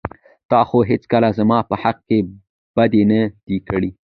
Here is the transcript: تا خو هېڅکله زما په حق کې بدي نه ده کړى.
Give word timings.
تا 0.49 0.59
خو 0.67 0.79
هېڅکله 0.91 1.29
زما 1.39 1.59
په 1.69 1.75
حق 1.83 1.97
کې 2.07 2.19
بدي 2.75 3.03
نه 3.11 3.21
ده 3.45 3.57
کړى. 3.67 3.89